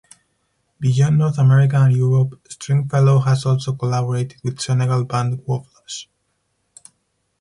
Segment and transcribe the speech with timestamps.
[0.79, 6.07] Beyond North America and Europe, Stringfellow has also collaborated with Senegal band Waflash.